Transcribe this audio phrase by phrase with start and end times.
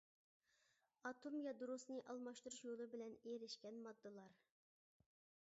[1.09, 4.37] ئاتوم يادروسىنى ئالماشتۇرۇش يولى بىلەن ئېرىشكەن ماددىلار.